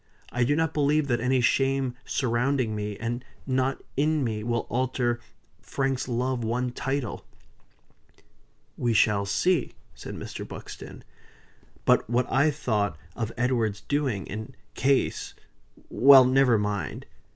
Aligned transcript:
I 0.31 0.43
do 0.43 0.55
not 0.55 0.73
believe 0.73 1.05
that 1.09 1.21
any 1.21 1.41
shame 1.41 1.93
surrounding 2.05 2.75
me, 2.75 2.97
and 2.97 3.23
not 3.45 3.83
in 3.95 4.23
me, 4.23 4.43
will 4.43 4.65
alter 4.67 5.19
Frank's 5.59 6.07
love 6.07 6.43
one 6.43 6.71
title." 6.71 7.23
"We 8.77 8.95
shall 8.95 9.27
see," 9.27 9.75
said 9.93 10.15
Mr. 10.15 10.43
Buxton. 10.47 11.03
"But 11.85 12.09
what 12.09 12.25
I 12.31 12.49
thought 12.49 12.97
of 13.15 13.31
Edward's 13.37 13.81
doing, 13.81 14.25
in 14.25 14.55
case 14.73 15.35
Well 15.87 16.25
never 16.25 16.57
mind! 16.57 17.05